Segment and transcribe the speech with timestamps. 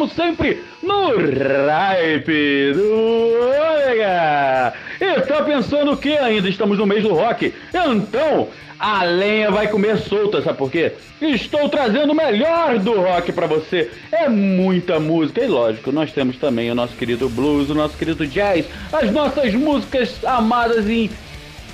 [0.00, 2.92] Como sempre, no Hype do
[3.34, 4.72] Ômega.
[4.98, 7.52] E tá pensando que ainda estamos no mês do rock?
[7.68, 10.92] Então, a lenha vai comer solta, sabe por quê?
[11.20, 13.90] Estou trazendo o melhor do rock pra você.
[14.10, 18.26] É muita música, e lógico, nós temos também o nosso querido blues, o nosso querido
[18.26, 21.10] jazz, as nossas músicas amadas e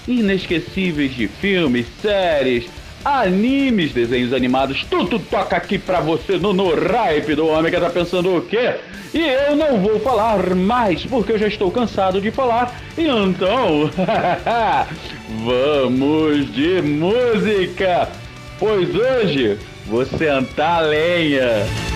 [0.08, 2.68] inesquecíveis de filmes, séries,
[3.06, 6.74] animes, desenhos animados, tudo toca aqui pra você no, no
[7.36, 8.74] do Ômega, tá pensando o quê?
[9.14, 13.88] E eu não vou falar mais, porque eu já estou cansado de falar, e então,
[15.44, 18.08] vamos de música,
[18.58, 21.95] pois hoje vou sentar lenha.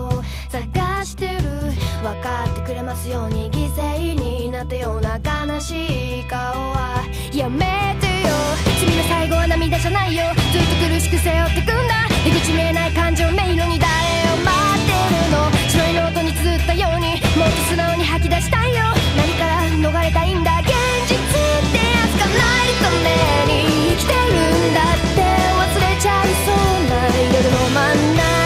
[0.00, 1.42] を探してる
[2.02, 3.50] 分かってくれますように。
[3.50, 8.34] 犠牲になったような悲しい顔はやめてよ。
[8.78, 13.88] 君の最後は涙じゃないよずっと苦しく背負ってくんだ出口見えない感情迷路に誰
[14.32, 15.50] を待ってるの。
[15.68, 18.84] 白いノートに綴ったようにもっと素直に吐き出したいよ。
[19.16, 20.68] 何から逃れたいんだ現
[21.08, 21.20] 実っ
[21.72, 23.08] てやつないため
[23.48, 24.28] に生きてる
[24.70, 25.24] んだって
[25.56, 26.54] 忘れちゃいそう
[26.90, 28.43] な夜の真ん中。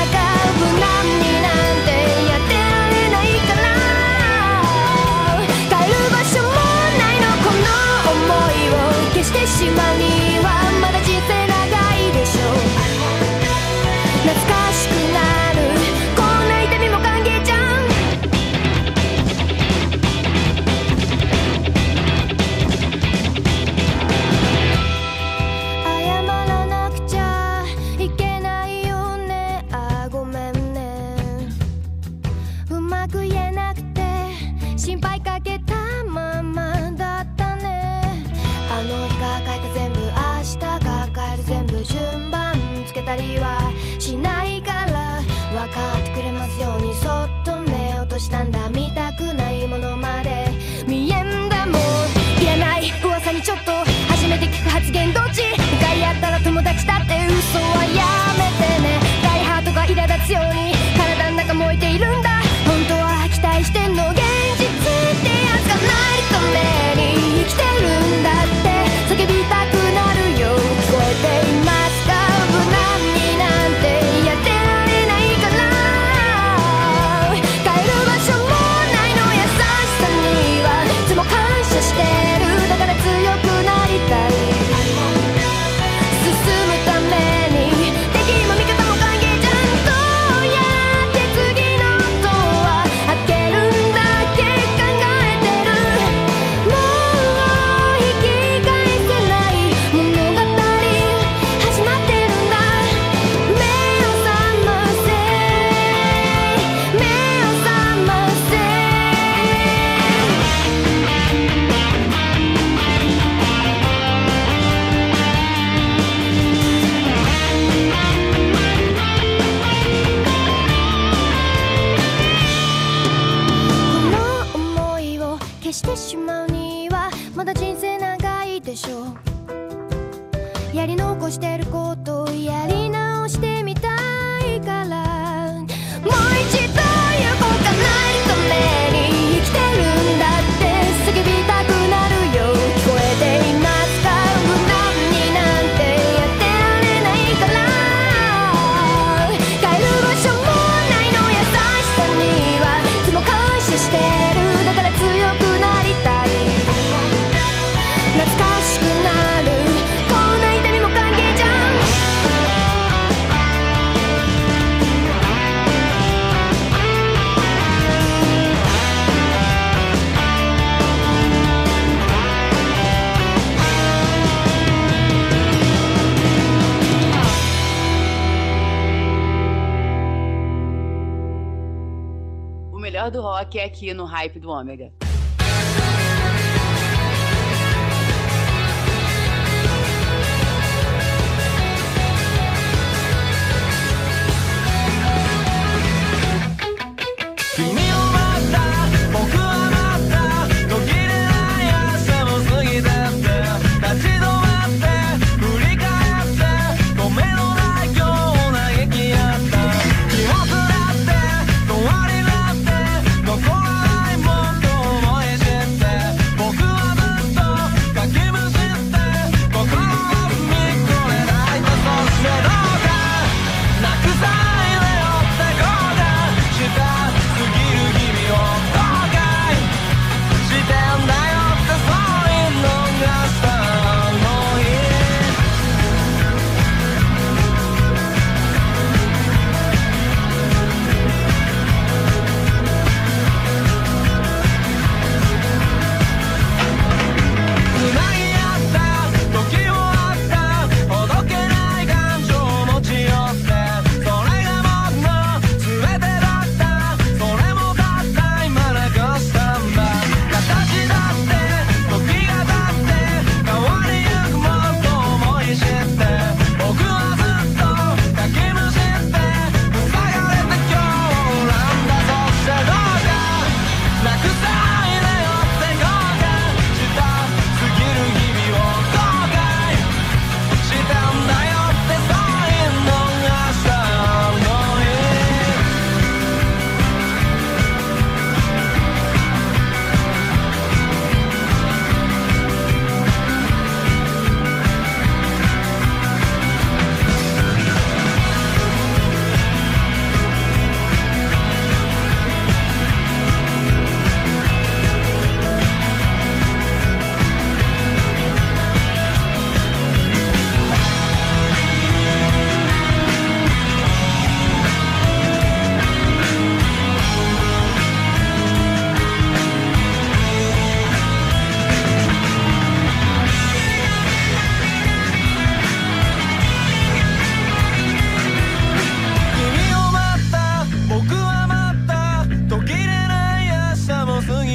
[183.49, 184.93] que é aqui no hype do Ômega.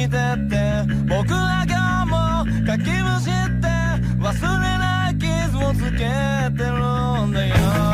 [0.08, 3.66] てって僕は今日もかきむしって
[4.20, 7.93] 忘れない傷をつけてるんだよ。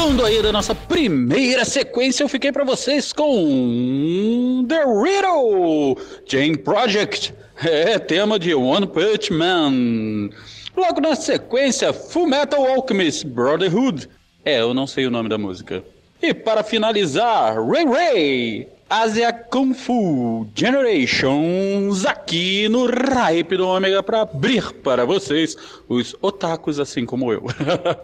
[0.00, 7.34] Voltando aí da nossa primeira sequência, eu fiquei para vocês com The Riddle, Jane Project,
[7.62, 10.30] é tema de One Punch Man.
[10.74, 14.08] Logo na sequência, Full Metal Alchemist Brotherhood.
[14.42, 15.84] É, eu não sei o nome da música.
[16.22, 24.22] E para finalizar, Ray Ray, Asia Kung Fu Generations aqui no Hype do Ômega para
[24.22, 25.56] abrir para vocês
[25.88, 27.44] os otakus assim como eu.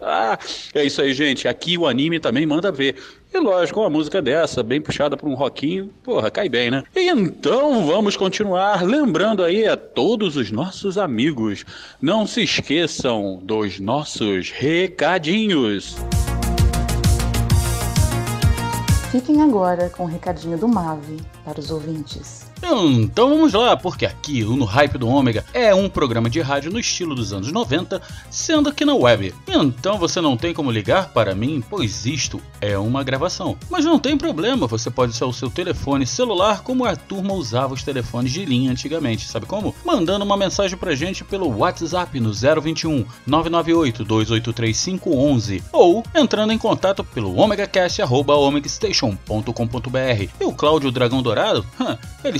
[0.73, 1.45] é isso aí, gente.
[1.45, 2.95] Aqui o anime também manda ver.
[3.33, 6.85] E lógico, uma música dessa, bem puxada para um rockinho, porra, cai bem, né?
[6.95, 11.65] Então vamos continuar lembrando aí a todos os nossos amigos.
[12.01, 15.97] Não se esqueçam dos nossos recadinhos.
[19.17, 22.46] Fiquem agora com o recadinho do Mave para os ouvintes.
[22.61, 26.79] Então vamos lá, porque aqui no Hype do Ômega é um programa de rádio no
[26.79, 29.33] estilo dos anos 90, sendo aqui na web.
[29.47, 33.57] Então você não tem como ligar para mim, pois isto é uma gravação.
[33.69, 37.73] Mas não tem problema, você pode usar o seu telefone celular como a turma usava
[37.73, 39.75] os telefones de linha antigamente, sabe como?
[39.85, 44.87] Mandando uma mensagem pra gente pelo WhatsApp no 021 998 283
[45.71, 50.29] ou entrando em contato pelo omegacast@omegastation.com.br.
[50.39, 51.65] E o Cláudio Dragão Dourado,
[52.23, 52.39] ele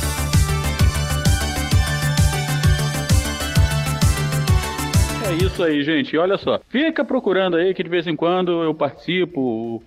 [5.31, 6.17] É isso aí, gente.
[6.17, 6.59] Olha só.
[6.67, 9.39] Fica procurando aí que de vez em quando eu participo,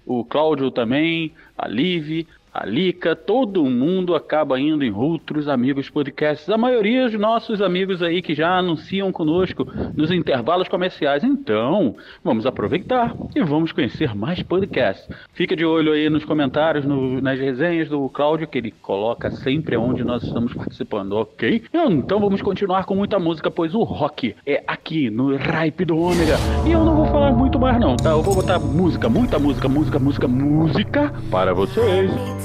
[0.07, 5.91] o, o Cláudio também, a Live, a Lica, todo mundo acaba indo em outros amigos
[5.91, 6.49] podcasts.
[6.49, 11.25] A maioria dos nossos amigos aí que já anunciam conosco nos intervalos comerciais.
[11.25, 15.09] Então, vamos aproveitar e vamos conhecer mais podcasts.
[15.33, 19.77] Fica de olho aí nos comentários, no, nas resenhas do Cláudio, que ele coloca sempre
[19.77, 21.65] onde nós estamos participando, ok?
[21.75, 26.37] Então vamos continuar com muita música, pois o rock é aqui no Ripe do Ômega.
[26.65, 28.11] E eu não vou falar muito mais não, tá?
[28.11, 32.44] Eu vou botar música, muita música, música, música, música para vocês.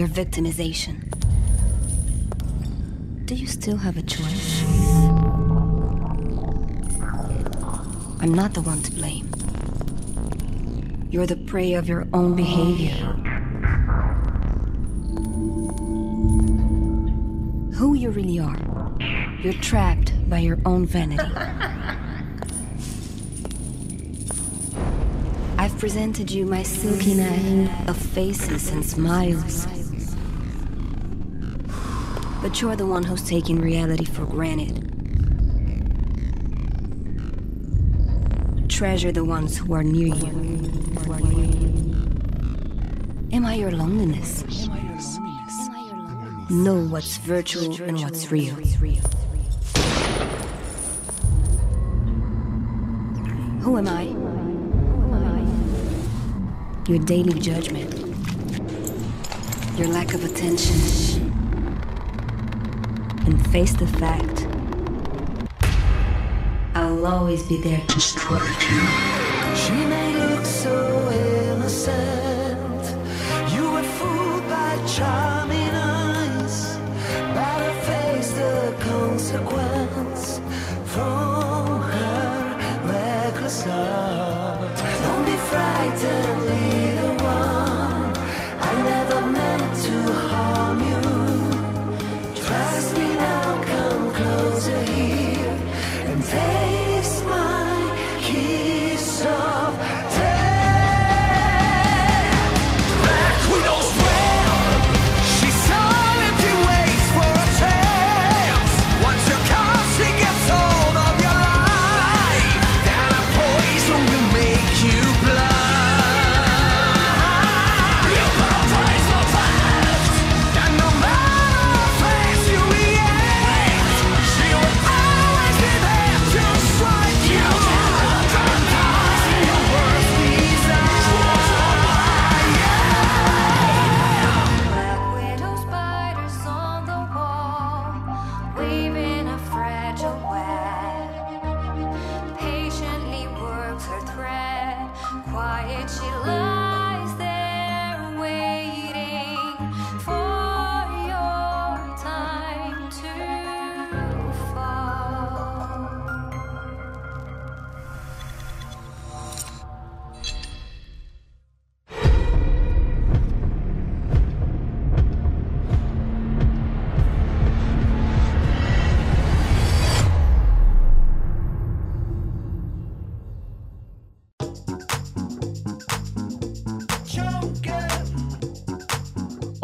[0.00, 0.96] Your victimization.
[3.26, 4.62] Do you still have a choice?
[8.22, 9.30] I'm not the one to blame.
[11.10, 12.96] You're the prey of your own behavior.
[17.74, 18.58] Who you really are.
[19.42, 21.30] You're trapped by your own vanity.
[25.58, 29.79] I've presented you my silky net of faces and smiles.
[32.42, 34.86] But you're the one who's taking reality for granted.
[38.68, 40.26] Treasure the ones who are near you.
[43.30, 44.42] Am I your loneliness?
[46.48, 48.54] Know what's virtual and what's real.
[53.60, 54.04] Who am I?
[56.88, 57.94] Your daily judgment.
[59.78, 61.29] Your lack of attention.
[63.30, 64.48] And face the fact.
[66.74, 68.80] I'll always be there to support you.
[69.54, 70.74] She may look so
[71.52, 72.82] innocent.
[73.54, 75.29] You were fooled by charming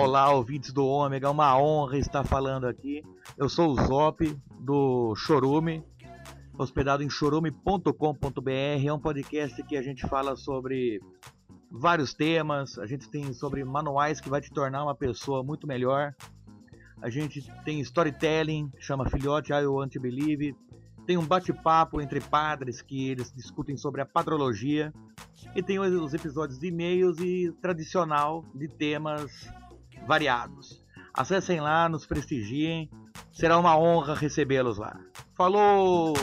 [0.06, 3.02] Olá, ouvintes do Ômega, é uma honra estar falando aqui.
[3.36, 5.82] Eu sou o Zop, do Chorume,
[6.56, 8.50] hospedado em chorume.com.br.
[8.86, 11.00] É um podcast que a gente fala sobre
[11.68, 16.14] vários temas, a gente tem sobre manuais que vai te tornar uma pessoa muito melhor.
[17.02, 20.54] A gente tem storytelling, chama Filhote I Want to Believe.
[21.04, 24.94] Tem um bate-papo entre padres que eles discutem sobre a padrologia.
[25.56, 29.50] E tem os episódios de e-mails e tradicional de temas
[30.06, 30.82] variados.
[31.12, 32.90] Acessem lá, nos prestigiem.
[33.32, 34.98] Será uma honra recebê-los lá.
[35.34, 36.14] Falou!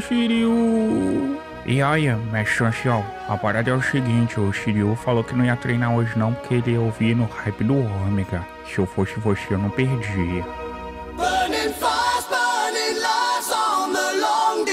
[0.00, 1.38] Shiryu.
[1.64, 5.56] E aí, mestre ancião, a parada é o seguinte, o Shiryu falou que não ia
[5.56, 8.44] treinar hoje não, porque ele ia ouvir no hype do Ômega.
[8.66, 10.42] Se eu fosse você, eu não perdia.
[11.16, 12.98] Burning burning
[13.54, 14.64] on the long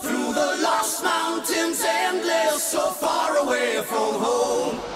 [0.00, 4.95] through the lost mountains, endless, so far away from home.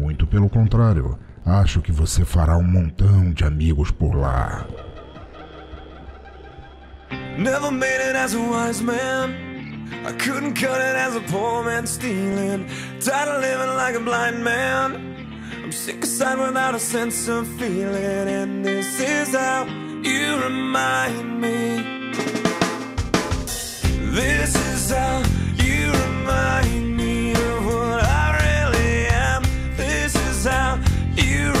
[0.00, 4.66] Muito pelo contrário, acho que você fará um montão de amigos por lá.
[7.36, 9.34] Never made it as a wise man.
[10.06, 12.66] I couldn't cut it as a poor man stealing.
[12.98, 14.94] Tired of living like a blind man.
[15.62, 18.26] I'm sick aside without a sense of feeling.
[18.26, 19.66] And this is how
[20.02, 21.84] you remind me.
[24.12, 25.22] This is how
[25.62, 26.89] you remind me
[31.22, 31.59] you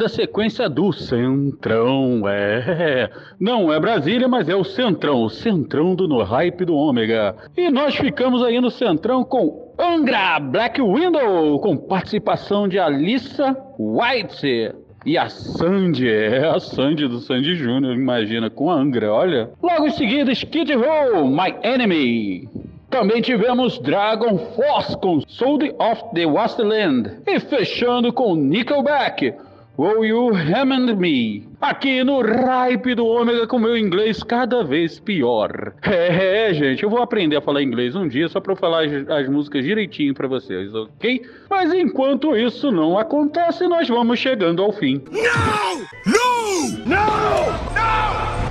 [0.00, 3.10] da sequência do Centrão, é.
[3.38, 7.36] Não é Brasília, mas é o Centrão, o Centrão do No Hype do Ômega.
[7.54, 14.74] E nós ficamos aí no Centrão com Angra Black Window, com participação de Alissa White.
[15.04, 19.50] E a Sandy, é a Sandy do Sandy Júnior, imagina, com a Angra, olha.
[19.62, 22.48] Logo em seguida, Skid Row, My Enemy.
[22.88, 27.18] Também tivemos Dragon Force com Soul of the Wasteland.
[27.26, 29.32] E fechando com Nickelback,
[29.80, 31.48] Will You Hammond Me?
[31.58, 35.72] Aqui no Ripe do Ômega com meu inglês cada vez pior.
[35.82, 39.08] É, gente, eu vou aprender a falar inglês um dia só pra eu falar as,
[39.08, 41.22] as músicas direitinho pra vocês, ok?
[41.48, 45.02] Mas enquanto isso não acontece, nós vamos chegando ao fim.
[45.10, 45.78] No!
[46.12, 46.68] No!
[46.84, 47.00] No!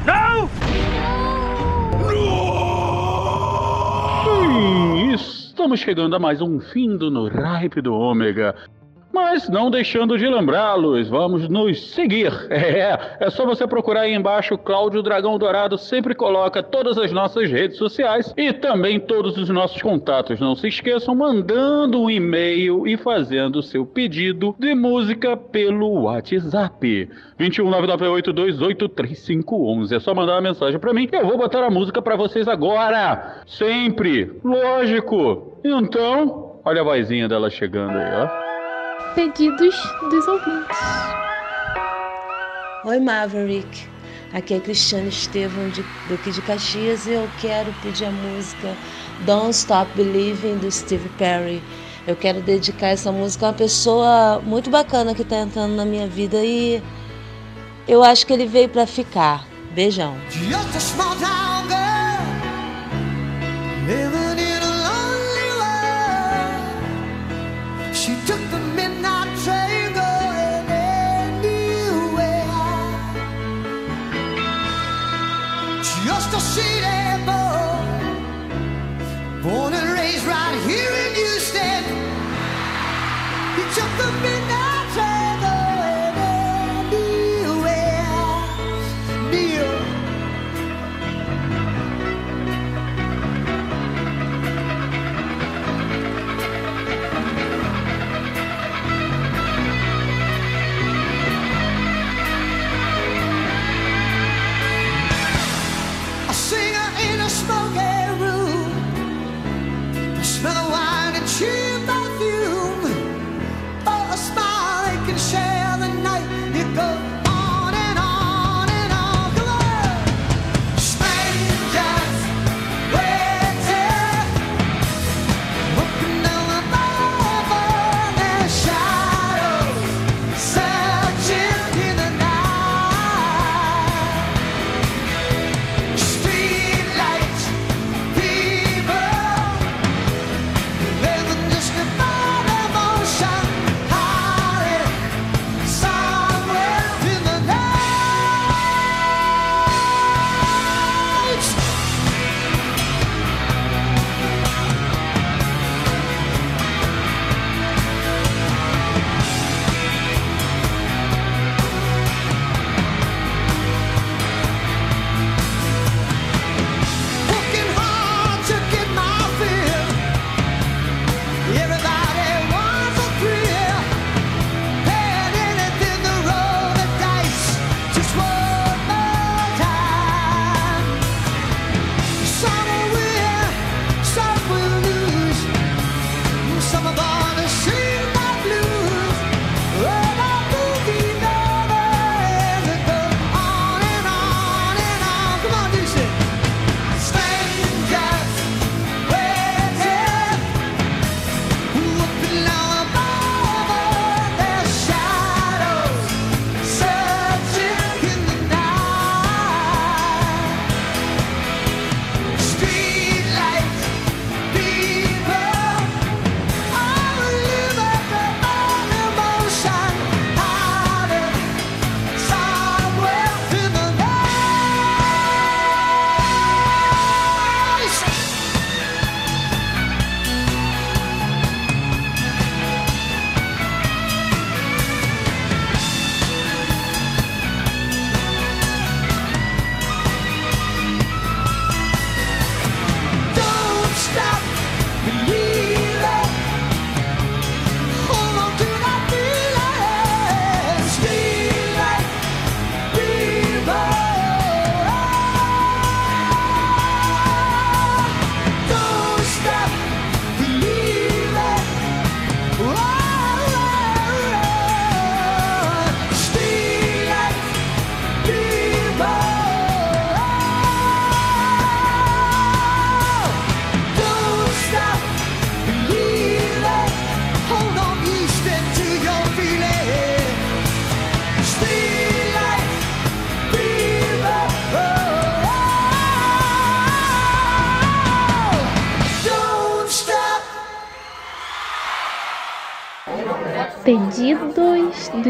[0.08, 0.50] No!
[4.26, 8.56] Sim, estamos chegando a mais um fim do No Ripe do Ômega.
[9.12, 12.32] Mas não deixando de lembrá-los, vamos nos seguir.
[12.60, 17.50] É, é só você procurar aí embaixo, Cláudio Dragão Dourado sempre coloca todas as nossas
[17.50, 20.40] redes sociais e também todos os nossos contatos.
[20.40, 27.10] Não se esqueçam, mandando um e-mail e fazendo seu pedido de música pelo WhatsApp.
[27.40, 29.96] 21998283511.
[29.96, 32.48] É só mandar uma mensagem pra mim e eu vou botar a música pra vocês
[32.48, 33.42] agora.
[33.48, 34.40] Sempre.
[34.44, 35.60] Lógico.
[35.64, 38.59] Então, olha a vozinha dela chegando aí, ó.
[39.20, 39.76] Pedidos
[40.10, 40.78] dos ouvintes.
[42.86, 43.86] Oi, Maverick.
[44.32, 48.74] Aqui é Cristiane Estevam de, daqui de Caxias e eu quero pedir a música
[49.26, 51.62] Don't Stop Believing do Steve Perry.
[52.08, 56.08] Eu quero dedicar essa música a uma pessoa muito bacana que está entrando na minha
[56.08, 56.82] vida e
[57.90, 59.46] eu acho que ele veio para ficar.
[59.74, 60.16] Beijão.
[79.50, 79.99] Born and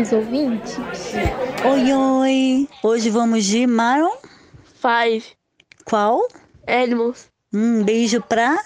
[0.10, 0.78] amigos ouvintes.
[1.66, 2.70] Oi, oi!
[2.84, 4.18] Hoje vamos de Maron?
[4.82, 5.26] Five.
[5.86, 6.28] Qual?
[6.68, 7.28] Animals.
[7.54, 8.64] Um beijo pra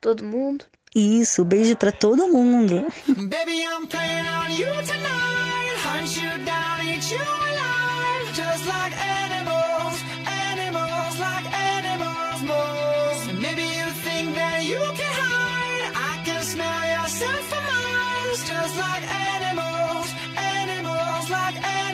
[0.00, 0.64] todo mundo.
[0.94, 2.86] Isso, beijo pra todo mundo.
[3.06, 5.76] Baby, I'm playing on you tonight.
[5.84, 8.32] Hunt you down, eat you alive.
[8.34, 13.40] Just like animals, animals, like animals, moles.
[13.40, 15.92] Maybe you think that you can hide.
[15.94, 18.46] I can smell yourself for miles.
[18.46, 19.71] Just like animals.
[21.60, 21.91] like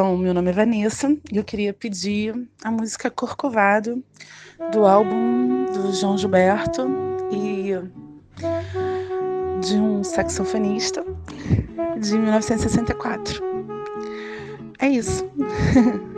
[0.00, 4.02] Então, meu nome é Vanessa e eu queria pedir a música Corcovado
[4.72, 6.88] do álbum do João Gilberto
[7.30, 7.74] e
[9.60, 11.04] de um saxofonista
[12.00, 13.44] de 1964.
[14.78, 15.30] É isso.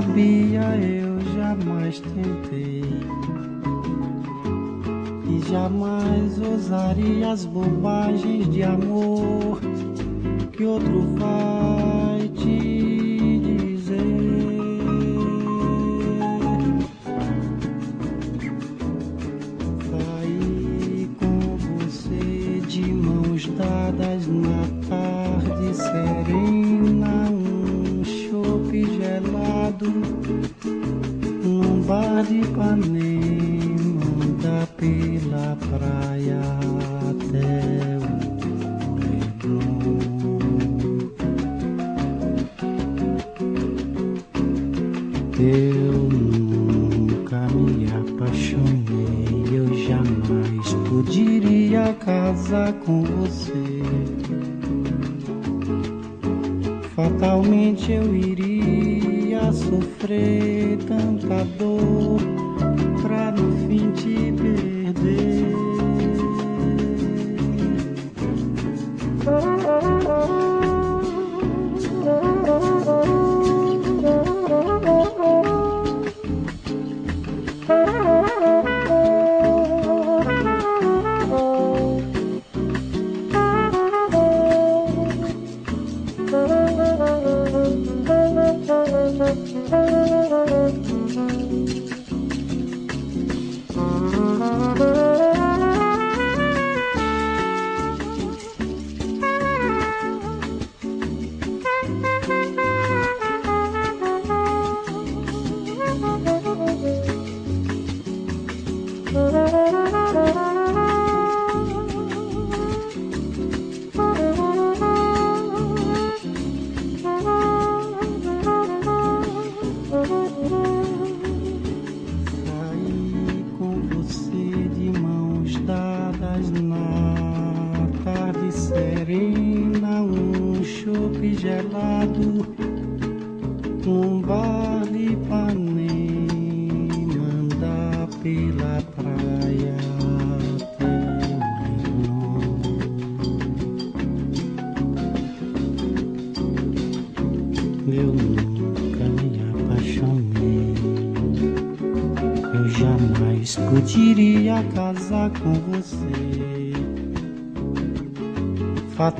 [0.00, 2.82] sabia, eu jamais tentei
[5.28, 9.60] e jamais ousaria as bobagens de amor
[10.52, 11.49] que outro faz.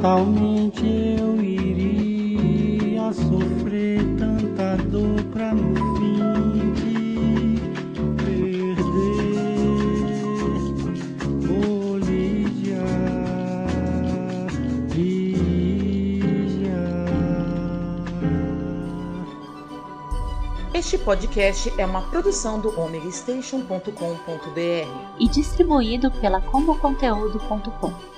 [0.01, 0.87] Fatalmente
[1.21, 7.61] eu iria sofrer tanta dor pra no fim de
[8.17, 8.79] perder.
[11.51, 12.81] Oh Lídia,
[20.73, 23.91] Este podcast é uma produção do omegastation.com.br
[25.19, 28.10] e distribuído pela comoconteúdo.com.